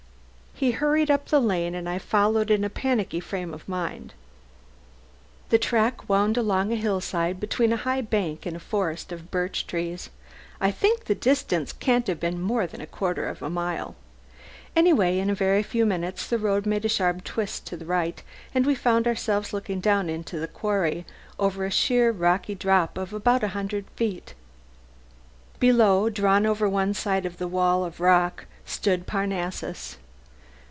[0.53, 4.13] He hurried up the lane, and I followed in a panicky frame of mind.
[5.49, 9.65] The track wound along a hillside, between a high bank and a forest of birch
[9.65, 10.11] trees.
[10.59, 13.95] I think the distance can't have been more than a quarter of a mile.
[14.75, 18.21] Anyway, in a very few minutes the road made a sharp twist to the right
[18.53, 21.07] and we found ourselves looking down into the quarry,
[21.39, 25.59] over a sheer rocky drop of a hundred feet at least.
[25.59, 29.97] Below, drawn over to one side of the wall of rock, stood Parnassus.